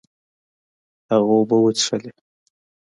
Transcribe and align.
هغه 1.11 1.31
اوبه 1.37 1.57
وڅښلې. 1.61 2.11